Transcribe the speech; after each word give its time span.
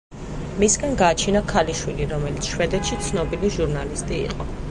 მისგან 0.61 0.95
გააჩინა 1.01 1.41
ქალიშვილი, 1.51 2.09
რომელიც 2.15 2.49
შვედეთში 2.55 2.99
ცნობილი 3.09 3.55
ჟურნალისტი 3.59 4.21
იყო. 4.25 4.49